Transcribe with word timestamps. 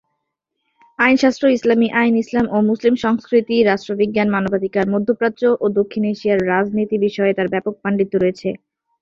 আইনশাস্ত্র, 0.99 1.45
ইসলামী 1.49 1.87
আইন, 1.93 2.13
ইসলাম 2.15 2.45
ও 2.51 2.57
মুসলিম 2.61 2.95
সংস্কৃতি, 2.95 3.55
রাষ্ট্রবিজ্ঞান, 3.63 4.27
মানবাধিকার, 4.29 4.85
মধ্যপ্রাচ্য 4.89 5.43
ও 5.61 5.65
দক্ষিণ 5.79 6.03
এশিয়ার 6.05 6.39
রাজনীতি 6.47 6.97
বিষয়ে 6.97 7.33
তার 7.33 7.47
ব্যাপক 7.47 7.73
পাণ্ডিত্য 7.83 8.13
রয়েছে। 8.17 8.49